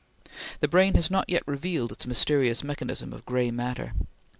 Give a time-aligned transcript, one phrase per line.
[0.61, 3.93] The brain has not yet revealed its mysterious mechanism of gray matter.